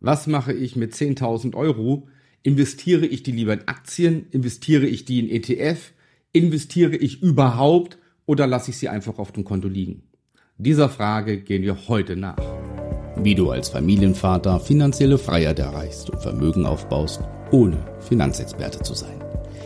Was 0.00 0.28
mache 0.28 0.52
ich 0.52 0.76
mit 0.76 0.94
10.000 0.94 1.56
Euro? 1.56 2.06
Investiere 2.44 3.04
ich 3.04 3.24
die 3.24 3.32
lieber 3.32 3.54
in 3.54 3.66
Aktien? 3.66 4.26
Investiere 4.30 4.86
ich 4.86 5.04
die 5.04 5.18
in 5.18 5.28
ETF? 5.28 5.92
Investiere 6.32 6.94
ich 6.94 7.20
überhaupt 7.20 7.98
oder 8.24 8.46
lasse 8.46 8.70
ich 8.70 8.78
sie 8.78 8.88
einfach 8.88 9.18
auf 9.18 9.32
dem 9.32 9.42
Konto 9.42 9.66
liegen? 9.66 10.04
Dieser 10.56 10.88
Frage 10.88 11.40
gehen 11.40 11.64
wir 11.64 11.88
heute 11.88 12.14
nach. 12.14 12.38
Wie 13.16 13.34
du 13.34 13.50
als 13.50 13.70
Familienvater 13.70 14.60
finanzielle 14.60 15.18
Freiheit 15.18 15.58
erreichst 15.58 16.10
und 16.10 16.22
Vermögen 16.22 16.64
aufbaust, 16.64 17.20
ohne 17.50 17.84
Finanzexperte 17.98 18.80
zu 18.82 18.94
sein. 18.94 19.20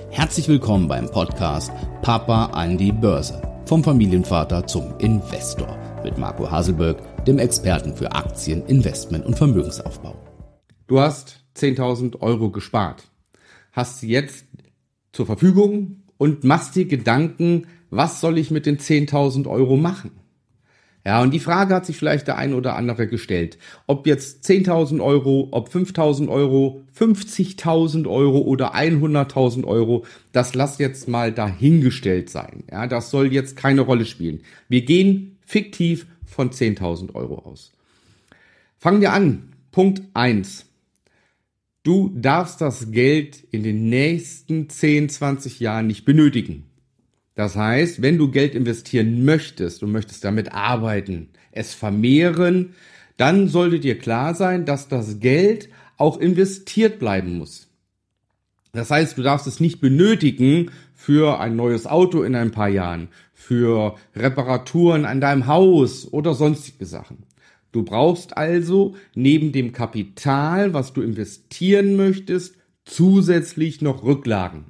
Herzlich 0.09 0.49
willkommen 0.49 0.89
beim 0.89 1.11
Podcast 1.11 1.71
Papa 2.01 2.47
an 2.47 2.79
die 2.79 2.93
Börse. 2.93 3.43
Vom 3.67 3.85
Familienvater 3.85 4.67
zum 4.67 4.95
Investor 4.99 5.79
mit 6.03 6.17
Marco 6.17 6.51
Haselberg, 6.51 7.25
dem 7.27 7.39
Experten 7.39 7.95
für 7.95 8.11
Aktien, 8.13 8.65
Investment 8.67 9.27
und 9.27 9.37
Vermögensaufbau. 9.37 10.12
Du 10.93 11.01
hast 11.01 11.37
10.000 11.57 12.21
Euro 12.21 12.51
gespart, 12.51 13.05
hast 13.73 14.01
sie 14.01 14.09
jetzt 14.09 14.45
zur 15.13 15.25
Verfügung 15.25 16.03
und 16.19 16.45
machst 16.45 16.77
dir 16.77 16.85
Gedanken, 16.85 17.67
was 17.89 18.21
soll 18.21 18.37
ich 18.37 18.51
mit 18.51 18.67
den 18.67 18.77
10.000 18.77 19.49
Euro 19.49 19.79
machen? 19.79 20.11
Ja, 21.03 21.23
und 21.23 21.31
die 21.31 21.41
Frage 21.41 21.75
hat 21.75 21.87
sich 21.87 21.97
vielleicht 21.97 22.27
der 22.27 22.37
eine 22.37 22.55
oder 22.57 22.77
andere 22.77 23.07
gestellt. 23.07 23.57
Ob 23.87 24.07
jetzt 24.07 24.45
10.000 24.45 25.03
Euro, 25.03 25.49
ob 25.53 25.71
5.000 25.71 26.29
Euro, 26.29 26.83
50.000 26.95 28.07
Euro 28.07 28.41
oder 28.41 28.75
100.000 28.75 29.65
Euro, 29.65 30.05
das 30.33 30.55
lass 30.55 30.77
jetzt 30.77 31.09
mal 31.09 31.33
dahingestellt 31.33 32.29
sein. 32.29 32.65
Ja, 32.71 32.87
das 32.87 33.11
soll 33.11 33.33
jetzt 33.33 33.57
keine 33.57 33.81
Rolle 33.81 34.05
spielen. 34.05 34.43
Wir 34.69 34.85
gehen 34.85 35.39
fiktiv 35.41 36.07
von 36.27 36.51
10.000 36.51 37.15
Euro 37.15 37.39
aus. 37.51 37.73
Fangen 38.77 39.01
wir 39.01 39.15
an. 39.15 39.55
Punkt 39.71 40.03
eins. 40.13 40.67
Du 41.85 42.13
darfst 42.15 42.61
das 42.61 42.93
Geld 42.93 43.43
in 43.51 43.65
den 43.65 43.89
nächsten 43.89 44.69
10, 44.69 45.09
20 45.09 45.59
Jahren 45.59 45.89
nicht 45.89 46.05
benötigen. 46.05 46.71
Das 47.35 47.57
heißt, 47.57 48.03
wenn 48.03 48.19
du 48.19 48.31
Geld 48.31 48.55
investieren 48.55 49.25
möchtest 49.25 49.83
und 49.83 49.91
möchtest 49.91 50.23
damit 50.25 50.53
arbeiten, 50.53 51.31
es 51.51 51.75
vermehren, 51.75 52.75
dann 53.17 53.49
sollte 53.49 53.81
dir 53.81 53.99
klar 53.99 54.35
sein, 54.37 54.65
dass 54.65 54.87
das 54.87 55.19
Geld 55.19 55.71
auch 55.97 56.19
investiert 56.19 57.01
bleiben 57.01 57.39
muss. 57.39 57.69
Das 58.71 58.91
heißt, 58.93 59.19
du 59.19 59.23
darfst 59.23 59.49
es 59.49 59.59
nicht 59.59 59.81
benötigen 59.81 60.71
für 60.95 61.41
ein 61.41 61.57
neues 61.57 61.87
Auto 61.87 62.23
in 62.23 62.37
ein 62.37 62.53
paar 62.53 62.69
Jahren, 62.69 63.09
für 63.35 63.97
Reparaturen 64.15 65.05
an 65.05 65.21
deinem 65.21 65.49
Haus 65.49 66.11
oder 66.13 66.35
sonstige 66.35 66.87
Sachen. 66.87 67.25
Du 67.73 67.83
brauchst 67.83 68.37
also 68.37 68.95
neben 69.15 69.51
dem 69.53 69.73
Kapital, 69.73 70.75
was 70.75 70.93
du 70.93 71.01
investieren 71.01 71.97
möchtest, 71.97 72.57
zusätzlich 72.85 73.81
noch 73.81 74.05
Rücklagen. 74.05 74.67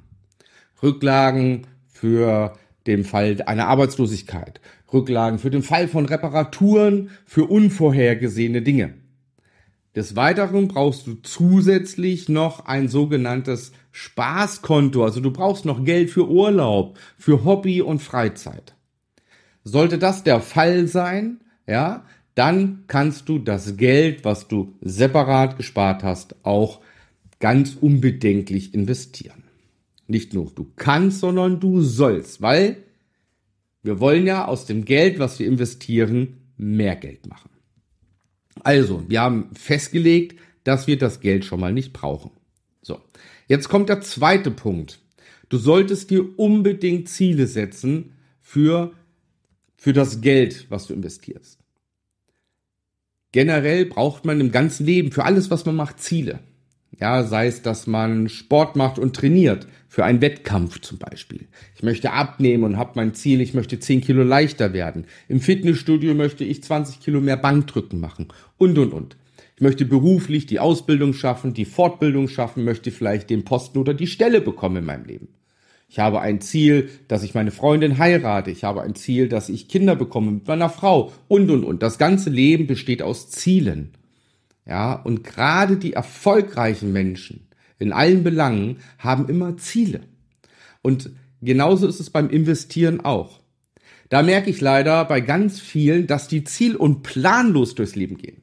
Rücklagen 0.81 1.67
für 1.87 2.57
den 2.87 3.03
Fall 3.03 3.41
einer 3.45 3.67
Arbeitslosigkeit, 3.67 4.61
Rücklagen 4.91 5.39
für 5.39 5.49
den 5.49 5.63
Fall 5.63 5.87
von 5.87 6.05
Reparaturen, 6.05 7.09
für 7.25 7.45
unvorhergesehene 7.45 8.61
Dinge. 8.61 8.95
Des 9.95 10.15
Weiteren 10.15 10.67
brauchst 10.67 11.05
du 11.05 11.15
zusätzlich 11.21 12.27
noch 12.27 12.65
ein 12.65 12.87
sogenanntes 12.87 13.73
Spaßkonto, 13.91 15.03
also 15.03 15.19
du 15.19 15.31
brauchst 15.31 15.65
noch 15.65 15.85
Geld 15.85 16.09
für 16.09 16.27
Urlaub, 16.27 16.97
für 17.17 17.45
Hobby 17.45 17.81
und 17.81 18.01
Freizeit. 18.01 18.73
Sollte 19.63 19.99
das 19.99 20.23
der 20.23 20.41
Fall 20.41 20.87
sein, 20.87 21.41
ja, 21.67 22.05
dann 22.35 22.83
kannst 22.87 23.29
du 23.29 23.39
das 23.39 23.77
Geld, 23.77 24.25
was 24.25 24.47
du 24.47 24.73
separat 24.81 25.57
gespart 25.57 26.03
hast, 26.03 26.35
auch 26.43 26.81
ganz 27.39 27.77
unbedenklich 27.79 28.73
investieren. 28.73 29.43
Nicht 30.07 30.33
nur 30.33 30.51
du 30.53 30.71
kannst, 30.75 31.19
sondern 31.19 31.59
du 31.59 31.81
sollst, 31.81 32.41
weil 32.41 32.77
wir 33.83 33.99
wollen 33.99 34.25
ja 34.25 34.45
aus 34.45 34.65
dem 34.65 34.85
Geld, 34.85 35.19
was 35.19 35.39
wir 35.39 35.47
investieren, 35.47 36.37
mehr 36.57 36.95
Geld 36.95 37.27
machen. 37.27 37.49
Also, 38.61 39.03
wir 39.09 39.21
haben 39.21 39.49
festgelegt, 39.53 40.39
dass 40.63 40.87
wir 40.87 40.97
das 40.97 41.19
Geld 41.19 41.43
schon 41.43 41.59
mal 41.59 41.73
nicht 41.73 41.91
brauchen. 41.91 42.31
So, 42.81 43.01
jetzt 43.47 43.67
kommt 43.67 43.89
der 43.89 44.01
zweite 44.01 44.51
Punkt. 44.51 44.99
Du 45.49 45.57
solltest 45.57 46.09
dir 46.09 46.39
unbedingt 46.39 47.09
Ziele 47.09 47.47
setzen 47.47 48.13
für, 48.41 48.93
für 49.75 49.93
das 49.93 50.21
Geld, 50.21 50.67
was 50.69 50.87
du 50.87 50.93
investierst. 50.93 51.62
Generell 53.33 53.85
braucht 53.85 54.25
man 54.25 54.39
im 54.39 54.51
ganzen 54.51 54.85
Leben 54.85 55.11
für 55.11 55.25
alles, 55.25 55.49
was 55.49 55.65
man 55.65 55.75
macht, 55.75 55.99
Ziele. 55.99 56.39
Ja, 56.99 57.23
sei 57.23 57.47
es, 57.47 57.63
dass 57.63 57.87
man 57.87 58.29
Sport 58.29 58.75
macht 58.75 58.99
und 58.99 59.15
trainiert, 59.15 59.67
für 59.89 60.05
einen 60.05 60.21
Wettkampf 60.21 60.79
zum 60.81 60.99
Beispiel. 60.99 61.47
Ich 61.75 61.81
möchte 61.81 62.11
abnehmen 62.11 62.63
und 62.63 62.77
habe 62.77 62.91
mein 62.93 63.15
Ziel, 63.15 63.41
ich 63.41 63.55
möchte 63.55 63.79
10 63.79 64.01
Kilo 64.01 64.23
leichter 64.23 64.71
werden. 64.71 65.05
Im 65.27 65.39
Fitnessstudio 65.39 66.13
möchte 66.13 66.43
ich 66.43 66.63
20 66.63 66.99
Kilo 66.99 67.21
mehr 67.21 67.35
Bankdrücken 67.35 67.99
machen 67.99 68.27
und, 68.57 68.77
und, 68.77 68.93
und. 68.93 69.17
Ich 69.55 69.61
möchte 69.61 69.85
beruflich 69.85 70.45
die 70.45 70.59
Ausbildung 70.59 71.13
schaffen, 71.13 71.55
die 71.55 71.65
Fortbildung 71.65 72.27
schaffen, 72.27 72.63
möchte 72.63 72.91
vielleicht 72.91 73.31
den 73.31 73.45
Posten 73.45 73.79
oder 73.79 73.95
die 73.95 74.07
Stelle 74.07 74.41
bekommen 74.41 74.77
in 74.77 74.85
meinem 74.85 75.05
Leben. 75.05 75.27
Ich 75.93 75.99
habe 75.99 76.21
ein 76.21 76.41
Ziel, 76.41 76.89
dass 77.07 77.21
ich 77.21 77.35
meine 77.35 77.51
Freundin 77.51 77.99
heirate. 77.99 78.49
Ich 78.49 78.63
habe 78.63 78.81
ein 78.81 78.95
Ziel, 78.95 79.29
dass 79.29 79.47
ich 79.47 79.67
Kinder 79.67 79.95
bekomme 79.95 80.31
mit 80.31 80.47
meiner 80.47 80.71
Frau 80.71 81.13
und, 81.27 81.51
und, 81.51 81.63
und. 81.63 81.83
Das 81.83 81.99
ganze 81.99 82.31
Leben 82.31 82.65
besteht 82.65 83.03
aus 83.03 83.29
Zielen. 83.29 83.91
Ja, 84.65 84.95
und 84.95 85.23
gerade 85.23 85.77
die 85.77 85.93
erfolgreichen 85.93 86.91
Menschen 86.93 87.47
in 87.77 87.93
allen 87.93 88.23
Belangen 88.23 88.77
haben 88.97 89.29
immer 89.29 89.55
Ziele. 89.57 89.99
Und 90.81 91.11
genauso 91.43 91.85
ist 91.85 91.99
es 91.99 92.09
beim 92.09 92.31
Investieren 92.31 93.01
auch. 93.01 93.41
Da 94.09 94.23
merke 94.23 94.49
ich 94.49 94.61
leider 94.61 95.05
bei 95.05 95.21
ganz 95.21 95.59
vielen, 95.59 96.07
dass 96.07 96.27
die 96.27 96.43
ziel- 96.43 96.75
und 96.75 97.03
planlos 97.03 97.75
durchs 97.75 97.93
Leben 97.93 98.17
gehen. 98.17 98.41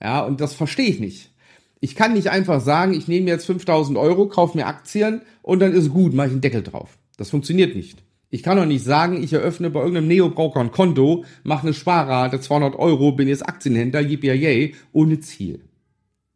Ja, 0.00 0.20
und 0.20 0.40
das 0.40 0.54
verstehe 0.54 0.90
ich 0.90 1.00
nicht. 1.00 1.32
Ich 1.80 1.94
kann 1.94 2.12
nicht 2.12 2.30
einfach 2.30 2.60
sagen, 2.60 2.92
ich 2.92 3.08
nehme 3.08 3.28
jetzt 3.28 3.46
5000 3.46 3.96
Euro, 3.98 4.26
kaufe 4.26 4.56
mir 4.56 4.66
Aktien 4.66 5.22
und 5.42 5.60
dann 5.60 5.72
ist 5.72 5.90
gut, 5.90 6.12
mache 6.12 6.28
ich 6.28 6.32
einen 6.32 6.40
Deckel 6.40 6.62
drauf. 6.62 6.98
Das 7.16 7.30
funktioniert 7.30 7.76
nicht. 7.76 8.02
Ich 8.30 8.42
kann 8.42 8.58
doch 8.58 8.66
nicht 8.66 8.84
sagen, 8.84 9.22
ich 9.22 9.32
eröffne 9.32 9.70
bei 9.70 9.80
irgendeinem 9.80 10.08
Neo-Broker 10.08 10.60
ein 10.60 10.70
Konto, 10.70 11.24
mache 11.44 11.66
eine 11.66 11.74
Sparrate, 11.74 12.40
200 12.40 12.76
Euro, 12.76 13.12
bin 13.12 13.28
jetzt 13.28 13.48
Aktienhändler, 13.48 14.00
yippie 14.00 14.74
ohne 14.92 15.20
Ziel. 15.20 15.60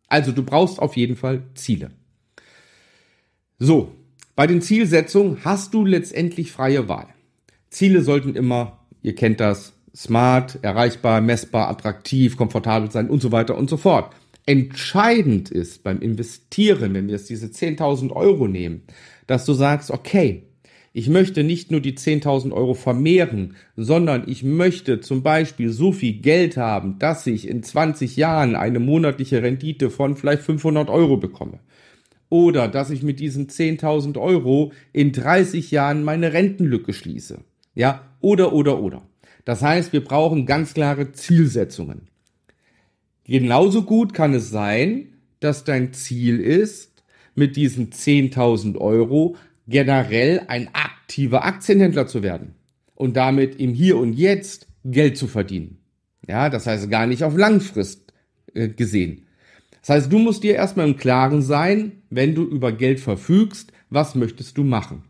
Also 0.09 0.33
du 0.33 0.43
brauchst 0.43 0.79
auf 0.79 0.97
jeden 0.97 1.17
Fall 1.17 1.43
Ziele. 1.55 1.91
So, 3.59 3.93
bei 4.35 4.47
den 4.47 4.63
Zielsetzungen 4.63 5.39
hast 5.45 5.75
du 5.75 5.85
letztendlich 5.85 6.53
freie 6.53 6.89
Wahl. 6.89 7.09
Ziele 7.69 8.03
sollten 8.03 8.35
immer, 8.35 8.81
ihr 9.03 9.15
kennt 9.15 9.41
das, 9.41 9.75
smart, 9.95 10.59
erreichbar, 10.63 11.21
messbar, 11.21 11.69
attraktiv, 11.69 12.37
komfortabel 12.37 12.91
sein 12.91 13.11
und 13.11 13.21
so 13.21 13.33
weiter 13.33 13.57
und 13.57 13.69
so 13.69 13.77
fort. 13.77 14.15
Entscheidend 14.45 15.51
ist 15.51 15.85
beim 15.85 16.01
Investieren, 16.01 16.95
wenn 16.95 17.07
wir 17.07 17.15
jetzt 17.15 17.31
diese 17.31 17.47
10.000 17.47 18.11
Euro 18.11 18.49
nehmen, 18.49 18.83
dass 19.27 19.45
du 19.45 19.53
sagst, 19.53 19.91
okay, 19.91 20.43
ich 20.93 21.09
möchte 21.09 21.43
nicht 21.43 21.71
nur 21.71 21.81
die 21.81 21.95
10.000 21.95 22.53
Euro 22.53 22.75
vermehren, 22.75 23.57
sondern 23.77 24.25
ich 24.27 24.43
möchte 24.43 25.01
zum 25.01 25.23
Beispiel 25.23 25.71
so 25.71 25.93
viel 25.93 26.15
Geld 26.15 26.57
haben, 26.57 26.99
dass 26.99 27.27
ich 27.27 27.49
in 27.49 27.63
20 27.63 28.17
Jahren 28.17 28.57
eine 28.57 28.79
monatliche 28.79 29.43
Rendite 29.43 29.91
von 29.91 30.17
vielleicht 30.17 30.43
500 30.43 30.91
Euro 30.91 31.17
bekomme. 31.17 31.61
Oder 32.29 32.69
dass 32.69 32.91
ich 32.91 33.03
mit 33.03 33.21
diesen 33.21 33.47
10.000 33.49 34.19
Euro 34.19 34.73
in 34.93 35.13
30 35.13 35.71
Jahren 35.71 36.03
meine 36.05 36.33
Rentenlücke 36.33 36.93
schließe. 36.93 37.39
Ja, 37.75 38.03
oder, 38.21 38.53
oder, 38.53 38.81
oder. 38.81 39.03
Das 39.45 39.63
heißt, 39.63 39.93
wir 39.93 40.05
brauchen 40.05 40.47
ganz 40.47 40.75
klare 40.75 41.13
Zielsetzungen. 41.13 42.12
Genauso 43.25 43.83
gut 43.83 44.15
kann 44.15 44.35
es 44.35 44.51
sein, 44.51 45.09
dass 45.41 45.65
dein 45.65 45.93
Ziel 45.93 46.41
ist, 46.41 47.03
mit 47.35 47.57
diesen 47.57 47.91
10.000 47.91 48.79
Euro 48.79 49.37
generell 49.67 50.43
ein 50.49 50.69
aktiver 50.73 51.45
Aktienhändler 51.45 52.07
zu 52.07 52.23
werden 52.23 52.55
und 52.95 53.17
damit 53.17 53.59
im 53.59 53.75
Hier 53.75 53.97
und 53.97 54.13
Jetzt 54.13 54.67
Geld 54.85 55.17
zu 55.17 55.27
verdienen. 55.27 55.79
Ja, 56.29 56.51
das 56.51 56.67
heißt 56.67 56.91
gar 56.91 57.07
nicht 57.07 57.25
auf 57.25 57.37
Langfrist 57.37 58.13
äh, 58.55 58.69
gesehen. 58.69 59.27
Das 59.81 59.91
heißt, 59.91 60.13
du 60.13 60.19
musst 60.19 60.45
dir 60.45 60.55
erstmal 60.55 60.89
im 60.89 60.97
Klaren 60.97 61.43
sein, 61.43 62.03
wenn 62.11 62.35
du 62.35 62.45
über 62.45 62.73
Geld 62.73 63.01
verfügst, 63.01 63.73
was 63.91 64.15
möchtest 64.15 64.57
du 64.57 64.65
machen? 64.65 65.05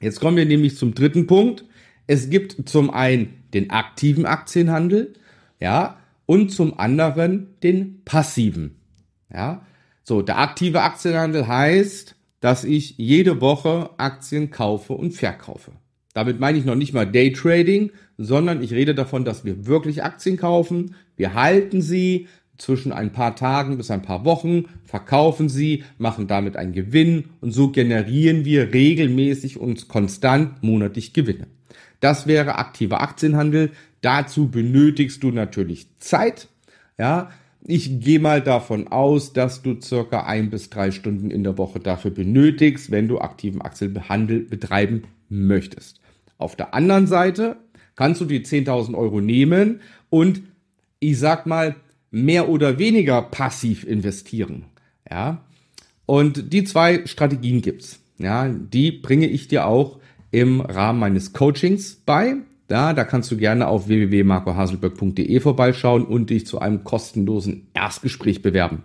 Jetzt 0.00 0.20
kommen 0.20 0.36
wir 0.36 0.46
nämlich 0.46 0.76
zum 0.76 0.94
dritten 0.94 1.26
Punkt. 1.26 1.64
Es 2.06 2.30
gibt 2.30 2.68
zum 2.68 2.90
einen 2.90 3.44
den 3.52 3.70
aktiven 3.70 4.26
Aktienhandel, 4.26 5.14
ja, 5.60 5.99
und 6.30 6.50
zum 6.50 6.78
anderen 6.78 7.56
den 7.60 8.04
passiven. 8.04 8.76
Ja, 9.34 9.66
so, 10.04 10.22
der 10.22 10.38
aktive 10.38 10.82
Aktienhandel 10.82 11.48
heißt, 11.48 12.14
dass 12.38 12.62
ich 12.62 12.94
jede 12.98 13.40
Woche 13.40 13.90
Aktien 13.96 14.52
kaufe 14.52 14.92
und 14.92 15.10
verkaufe. 15.10 15.72
Damit 16.14 16.38
meine 16.38 16.56
ich 16.56 16.64
noch 16.64 16.76
nicht 16.76 16.94
mal 16.94 17.04
Daytrading, 17.04 17.90
sondern 18.16 18.62
ich 18.62 18.72
rede 18.72 18.94
davon, 18.94 19.24
dass 19.24 19.44
wir 19.44 19.66
wirklich 19.66 20.04
Aktien 20.04 20.36
kaufen, 20.36 20.94
wir 21.16 21.34
halten 21.34 21.82
sie, 21.82 22.28
zwischen 22.58 22.92
ein 22.92 23.10
paar 23.10 23.34
Tagen 23.34 23.76
bis 23.76 23.90
ein 23.90 24.02
paar 24.02 24.24
Wochen, 24.24 24.66
verkaufen 24.84 25.48
sie, 25.48 25.82
machen 25.98 26.28
damit 26.28 26.56
einen 26.56 26.74
Gewinn 26.74 27.24
und 27.40 27.50
so 27.50 27.72
generieren 27.72 28.44
wir 28.44 28.72
regelmäßig 28.72 29.58
und 29.58 29.88
konstant 29.88 30.62
monatlich 30.62 31.12
Gewinne. 31.12 31.48
Das 32.00 32.26
wäre 32.26 32.56
aktiver 32.56 33.02
Aktienhandel. 33.02 33.72
Dazu 34.00 34.48
benötigst 34.48 35.22
du 35.22 35.30
natürlich 35.30 35.86
Zeit. 35.98 36.48
Ja, 36.98 37.30
ich 37.66 38.00
gehe 38.00 38.20
mal 38.20 38.40
davon 38.40 38.88
aus, 38.88 39.32
dass 39.32 39.62
du 39.62 39.80
circa 39.80 40.24
ein 40.24 40.50
bis 40.50 40.70
drei 40.70 40.90
Stunden 40.90 41.30
in 41.30 41.44
der 41.44 41.58
Woche 41.58 41.78
dafür 41.78 42.10
benötigst, 42.10 42.90
wenn 42.90 43.08
du 43.08 43.18
aktiven 43.18 43.60
Aktienhandel 43.60 44.40
betreiben 44.40 45.02
möchtest. 45.28 46.00
Auf 46.38 46.56
der 46.56 46.74
anderen 46.74 47.06
Seite 47.06 47.56
kannst 47.96 48.20
du 48.20 48.24
die 48.24 48.40
10.000 48.40 48.94
Euro 48.94 49.20
nehmen 49.20 49.80
und 50.08 50.42
ich 51.00 51.18
sag 51.18 51.46
mal 51.46 51.76
mehr 52.10 52.48
oder 52.48 52.78
weniger 52.78 53.22
passiv 53.22 53.84
investieren. 53.84 54.64
Ja, 55.10 55.44
und 56.06 56.52
die 56.52 56.64
zwei 56.64 57.06
Strategien 57.06 57.62
gibt's. 57.62 58.00
Ja, 58.18 58.48
die 58.48 58.90
bringe 58.90 59.28
ich 59.28 59.48
dir 59.48 59.66
auch 59.66 60.00
im 60.30 60.60
Rahmen 60.60 60.98
meines 60.98 61.32
Coachings 61.32 61.94
bei. 61.94 62.36
Ja, 62.70 62.92
da 62.92 63.02
kannst 63.02 63.30
du 63.32 63.36
gerne 63.36 63.66
auf 63.66 63.88
www.marcohaselberg.de 63.88 65.40
vorbeischauen 65.40 66.04
und 66.04 66.30
dich 66.30 66.46
zu 66.46 66.60
einem 66.60 66.84
kostenlosen 66.84 67.68
Erstgespräch 67.74 68.42
bewerben. 68.42 68.84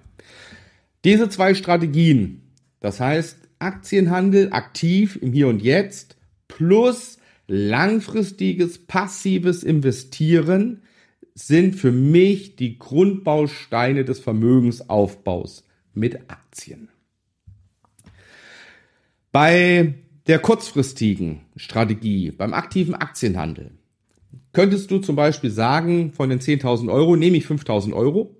Diese 1.03 1.29
zwei 1.29 1.53
Strategien, 1.53 2.41
das 2.79 2.99
heißt 2.99 3.37
Aktienhandel 3.59 4.51
aktiv 4.51 5.19
im 5.21 5.33
Hier 5.33 5.47
und 5.47 5.61
Jetzt 5.61 6.17
plus 6.47 7.19
langfristiges 7.47 8.87
passives 8.87 9.63
Investieren, 9.63 10.81
sind 11.35 11.75
für 11.75 11.91
mich 11.91 12.55
die 12.55 12.79
Grundbausteine 12.79 14.03
des 14.03 14.19
Vermögensaufbaus 14.19 15.63
mit 15.93 16.31
Aktien. 16.31 16.89
Bei 19.31 19.93
der 20.27 20.39
kurzfristigen 20.39 21.41
Strategie 21.55 22.31
beim 22.31 22.53
aktiven 22.53 22.95
Aktienhandel 22.95 23.71
könntest 24.53 24.89
du 24.89 24.99
zum 24.99 25.15
Beispiel 25.15 25.51
sagen, 25.51 26.13
von 26.13 26.29
den 26.29 26.39
10.000 26.39 26.91
Euro 26.91 27.15
nehme 27.15 27.37
ich 27.37 27.45
5.000 27.45 27.93
Euro, 27.93 28.35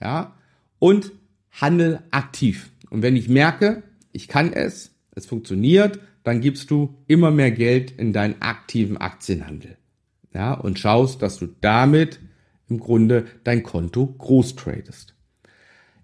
ja, 0.00 0.34
und 0.78 1.12
handel 1.52 2.00
aktiv. 2.10 2.70
Und 2.90 3.02
wenn 3.02 3.16
ich 3.16 3.28
merke, 3.28 3.82
ich 4.12 4.28
kann 4.28 4.52
es, 4.52 4.94
es 5.14 5.24
funktioniert, 5.26 6.00
dann 6.24 6.40
gibst 6.40 6.70
du 6.70 6.96
immer 7.06 7.30
mehr 7.30 7.52
Geld 7.52 7.92
in 7.92 8.12
deinen 8.12 8.42
aktiven 8.42 8.96
Aktienhandel. 8.96 9.76
Ja, 10.34 10.52
und 10.52 10.78
schaust, 10.78 11.22
dass 11.22 11.38
du 11.38 11.46
damit 11.60 12.20
im 12.68 12.80
Grunde 12.80 13.26
dein 13.44 13.62
Konto 13.62 14.06
groß 14.06 14.56
tradest. 14.56 15.14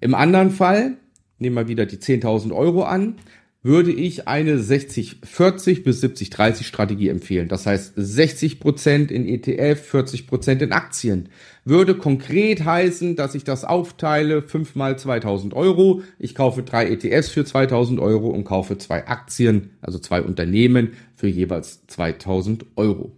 Im 0.00 0.14
anderen 0.14 0.50
Fall, 0.50 0.97
nehmen 1.38 1.56
wir 1.56 1.69
wieder 1.69 1.85
die 1.85 1.99
10.000 1.99 2.55
Euro 2.55 2.85
an, 2.85 3.17
würde 3.64 3.93
ich 3.93 4.26
eine 4.26 4.56
60-40 4.56 5.85
bis 5.85 6.03
70-30 6.03 6.64
Strategie 6.64 7.09
empfehlen. 7.09 7.47
Das 7.47 7.64
heißt 7.64 7.93
60 7.94 8.59
Prozent 8.59 9.12
in 9.12 9.26
ETF, 9.26 9.81
40 9.81 10.26
Prozent 10.26 10.62
in 10.62 10.73
Aktien. 10.73 11.29
Würde 11.64 11.94
konkret 11.94 12.64
heißen, 12.64 13.14
dass 13.14 13.37
ich 13.37 13.44
das 13.44 13.64
aufteile, 13.64 14.43
5 14.43 14.75
mal 14.75 14.99
2000 14.99 15.55
Euro. 15.55 16.03
Ich 16.19 16.35
kaufe 16.35 16.64
drei 16.64 16.91
ETFs 16.91 17.29
für 17.29 17.44
2000 17.44 18.00
Euro 18.00 18.29
und 18.29 18.43
kaufe 18.43 18.79
zwei 18.79 19.06
Aktien, 19.06 19.70
also 19.81 20.00
zwei 20.00 20.23
Unternehmen 20.23 20.94
für 21.14 21.29
jeweils 21.29 21.87
2000 21.87 22.67
Euro. 22.75 23.12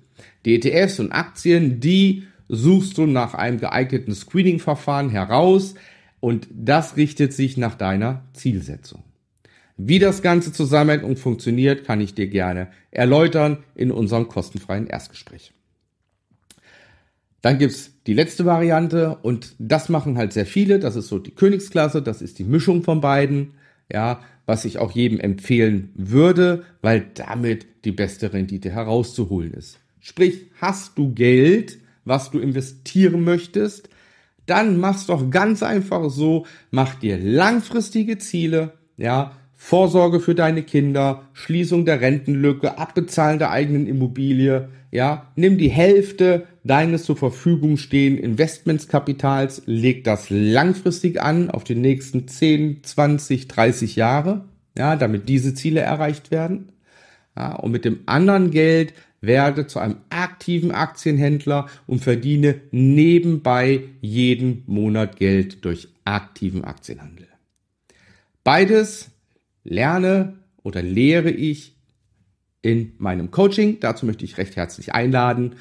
Die 0.44 0.56
ETFs 0.56 1.00
und 1.00 1.12
Aktien, 1.12 1.80
die 1.80 2.24
suchst 2.50 2.98
du 2.98 3.06
nach 3.06 3.32
einem 3.32 3.58
geeigneten 3.58 4.14
Screening-Verfahren 4.14 5.08
heraus 5.08 5.74
und 6.20 6.48
das 6.52 6.98
richtet 6.98 7.32
sich 7.32 7.56
nach 7.56 7.76
deiner 7.76 8.24
Zielsetzung. 8.34 9.02
Wie 9.76 9.98
das 9.98 10.22
Ganze 10.22 10.52
zusammenhängt 10.52 11.04
und 11.04 11.18
funktioniert, 11.18 11.84
kann 11.84 12.00
ich 12.00 12.14
dir 12.14 12.28
gerne 12.28 12.68
erläutern 12.90 13.64
in 13.74 13.90
unserem 13.90 14.28
kostenfreien 14.28 14.86
Erstgespräch. 14.86 15.52
Dann 17.42 17.58
gibt's 17.58 17.92
die 18.06 18.14
letzte 18.14 18.46
Variante 18.46 19.18
und 19.22 19.54
das 19.58 19.88
machen 19.88 20.16
halt 20.16 20.32
sehr 20.32 20.46
viele. 20.46 20.78
Das 20.78 20.96
ist 20.96 21.08
so 21.08 21.18
die 21.18 21.32
Königsklasse, 21.32 22.00
das 22.00 22.22
ist 22.22 22.38
die 22.38 22.44
Mischung 22.44 22.82
von 22.82 23.00
beiden. 23.00 23.54
Ja, 23.92 24.20
was 24.46 24.64
ich 24.64 24.78
auch 24.78 24.92
jedem 24.92 25.20
empfehlen 25.20 25.90
würde, 25.94 26.64
weil 26.80 27.06
damit 27.14 27.66
die 27.84 27.92
beste 27.92 28.32
Rendite 28.32 28.70
herauszuholen 28.70 29.52
ist. 29.52 29.78
Sprich, 30.00 30.50
hast 30.60 30.98
du 30.98 31.12
Geld, 31.12 31.78
was 32.04 32.30
du 32.30 32.38
investieren 32.38 33.24
möchtest, 33.24 33.88
dann 34.46 34.78
mach's 34.78 35.06
doch 35.06 35.30
ganz 35.30 35.62
einfach 35.62 36.10
so, 36.10 36.46
mach 36.70 36.94
dir 36.94 37.18
langfristige 37.18 38.18
Ziele, 38.18 38.74
ja, 38.96 39.32
Vorsorge 39.66 40.20
für 40.20 40.34
deine 40.34 40.62
Kinder, 40.62 41.22
Schließung 41.32 41.86
der 41.86 42.02
Rentenlücke, 42.02 42.76
Abbezahlen 42.76 43.38
der 43.38 43.50
eigenen 43.50 43.86
Immobilie, 43.86 44.68
ja, 44.90 45.32
nimm 45.36 45.56
die 45.56 45.70
Hälfte 45.70 46.46
deines 46.64 47.04
zur 47.04 47.16
Verfügung 47.16 47.78
stehenden 47.78 48.22
Investmentskapitals, 48.22 49.62
leg 49.64 50.04
das 50.04 50.28
langfristig 50.28 51.22
an 51.22 51.48
auf 51.48 51.64
die 51.64 51.76
nächsten 51.76 52.28
10, 52.28 52.84
20, 52.84 53.48
30 53.48 53.96
Jahre, 53.96 54.44
ja, 54.76 54.96
damit 54.96 55.30
diese 55.30 55.54
Ziele 55.54 55.80
erreicht 55.80 56.30
werden. 56.30 56.72
Ja, 57.34 57.54
und 57.54 57.72
mit 57.72 57.86
dem 57.86 58.00
anderen 58.04 58.50
Geld 58.50 58.92
werde 59.22 59.66
zu 59.66 59.78
einem 59.78 59.96
aktiven 60.10 60.72
Aktienhändler 60.72 61.68
und 61.86 62.00
verdiene 62.00 62.60
nebenbei 62.70 63.84
jeden 64.02 64.62
Monat 64.66 65.16
Geld 65.16 65.64
durch 65.64 65.88
aktiven 66.04 66.64
Aktienhandel. 66.64 67.28
Beides 68.44 69.13
lerne 69.64 70.38
oder 70.62 70.82
lehre 70.82 71.30
ich 71.30 71.76
in 72.62 72.92
meinem 72.98 73.30
Coaching. 73.30 73.78
Dazu 73.80 74.06
möchte 74.06 74.24
ich 74.24 74.38
recht 74.38 74.56
herzlich 74.56 74.94
einladen. 74.94 75.56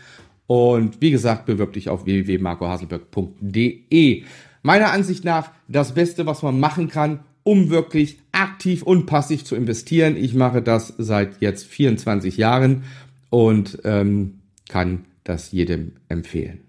Und 0.47 1.01
wie 1.01 1.11
gesagt, 1.11 1.45
bewirb 1.45 1.73
dich 1.73 1.89
auf 1.89 2.05
www.marcohaselberg.de. 2.05 4.23
Meiner 4.61 4.91
Ansicht 4.91 5.25
nach 5.25 5.51
das 5.67 5.93
Beste, 5.93 6.25
was 6.25 6.41
man 6.43 6.57
machen 6.59 6.87
kann, 6.87 7.19
um 7.43 7.69
wirklich 7.69 8.19
aktiv 8.31 8.83
und 8.83 9.05
passiv 9.05 9.43
zu 9.43 9.55
investieren. 9.55 10.15
Ich 10.15 10.33
mache 10.33 10.61
das 10.61 10.93
seit 10.97 11.41
jetzt 11.41 11.65
24 11.65 12.37
Jahren 12.37 12.83
und 13.29 13.79
ähm, 13.83 14.39
kann 14.69 15.05
das 15.23 15.51
jedem 15.51 15.93
empfehlen. 16.07 16.61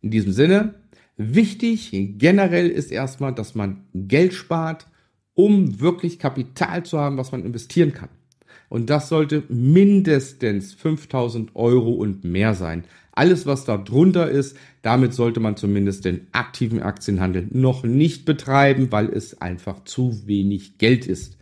In 0.00 0.10
diesem 0.10 0.32
Sinne, 0.32 0.74
wichtig 1.16 1.90
generell 2.18 2.68
ist 2.68 2.90
erstmal, 2.90 3.34
dass 3.34 3.54
man 3.54 3.84
Geld 3.94 4.32
spart, 4.32 4.86
um 5.34 5.80
wirklich 5.80 6.18
Kapital 6.18 6.84
zu 6.84 6.98
haben, 6.98 7.16
was 7.16 7.32
man 7.32 7.44
investieren 7.44 7.92
kann. 7.92 8.08
Und 8.68 8.88
das 8.88 9.08
sollte 9.08 9.42
mindestens 9.48 10.72
5000 10.72 11.54
Euro 11.54 11.90
und 11.92 12.24
mehr 12.24 12.54
sein. 12.54 12.84
Alles, 13.12 13.44
was 13.44 13.66
da 13.66 13.76
drunter 13.76 14.30
ist, 14.30 14.56
damit 14.80 15.12
sollte 15.12 15.40
man 15.40 15.56
zumindest 15.56 16.06
den 16.06 16.26
aktiven 16.32 16.82
Aktienhandel 16.82 17.48
noch 17.50 17.84
nicht 17.84 18.24
betreiben, 18.24 18.90
weil 18.90 19.10
es 19.10 19.42
einfach 19.42 19.84
zu 19.84 20.26
wenig 20.26 20.78
Geld 20.78 21.06
ist. 21.06 21.36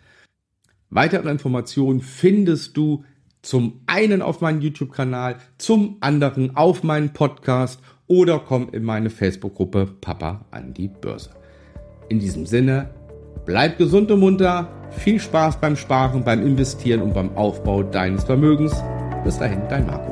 Weitere 0.91 1.31
Informationen 1.31 2.01
findest 2.01 2.77
du 2.77 3.05
zum 3.43 3.81
einen 3.87 4.23
auf 4.23 4.41
meinem 4.41 4.61
YouTube-Kanal, 4.61 5.37
zum 5.57 5.99
anderen 6.01 6.57
auf 6.57 6.83
meinen 6.83 7.13
Podcast 7.13 7.81
oder 8.09 8.41
komm 8.41 8.71
in 8.73 8.83
meine 8.83 9.09
Facebook-Gruppe 9.09 9.87
Papa 10.01 10.47
an 10.51 10.75
die 10.75 10.89
Börse. 10.89 11.31
In 12.09 12.19
diesem 12.19 12.45
Sinne, 12.45 12.91
Bleib 13.45 13.79
gesund 13.79 14.11
und 14.11 14.21
munter, 14.21 14.69
viel 14.91 15.21
Spaß 15.21 15.57
beim 15.57 15.77
Sparen, 15.77 16.25
beim 16.25 16.45
Investieren 16.47 17.03
und 17.03 17.15
beim 17.15 17.37
Aufbau 17.37 17.83
deines 17.83 18.25
Vermögens. 18.25 18.75
Bis 19.25 19.39
dahin, 19.39 19.63
dein 19.69 19.87
Marco. 19.87 20.10